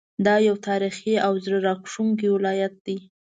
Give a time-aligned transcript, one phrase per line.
[0.25, 2.97] دا یو تاریخي او زړه راښکونکی ولایت دی.